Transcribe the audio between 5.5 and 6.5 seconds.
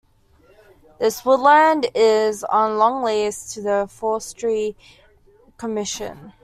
Commission.